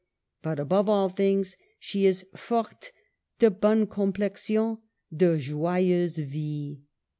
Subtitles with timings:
[0.41, 2.89] But above all things she is *' forte,
[3.37, 4.79] de bonne complexion,
[5.15, 6.81] de joyeuse vie."